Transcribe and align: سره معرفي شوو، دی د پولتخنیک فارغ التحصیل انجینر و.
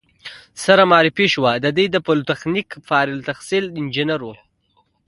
سره 0.63 0.83
معرفي 0.91 1.25
شوو، 1.33 1.51
دی 1.77 1.85
د 1.91 1.97
پولتخنیک 2.07 2.69
فارغ 2.87 3.13
التحصیل 3.17 3.65
انجینر 3.79 4.21
و. 4.23 4.27